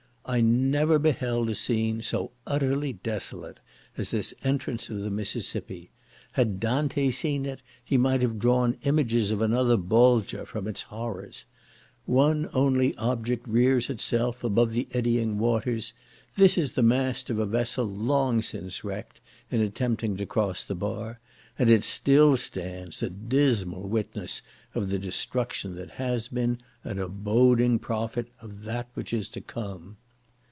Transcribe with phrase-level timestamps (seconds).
[0.23, 3.59] I never beheld a scene so utterly desolate
[3.97, 5.89] as this entrance of the Mississippi.
[6.33, 11.43] Had Dante seen it, he might have drawn images of another Bolgia from its horrors.
[12.05, 15.91] One only object rears itself above the eddying waters;
[16.37, 20.75] this is the mast of a vessel long since wrecked in attempting to cross the
[20.75, 21.19] bar,
[21.59, 24.43] and it still stands, a dismal witness
[24.75, 29.41] of the destruction that has been, and a boding prophet of that which is to
[29.41, 29.97] come.